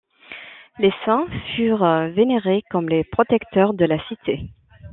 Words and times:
Les 0.79 0.91
saints 1.05 1.27
furent 1.55 1.85
vénérés 2.15 2.63
comme 2.71 2.89
les 2.89 3.03
protecteurs 3.03 3.75
de 3.75 3.85
la 3.85 4.03
cité. 4.07 4.49